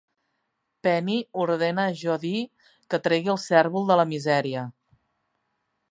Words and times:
Penny 0.85 1.17
ordena 1.43 1.85
a 1.89 1.93
Jody 1.99 2.33
que 2.93 3.01
tregui 3.09 3.35
el 3.35 3.41
cérvol 3.45 3.87
de 3.93 3.99
la 4.03 4.11
misèria. 4.15 4.65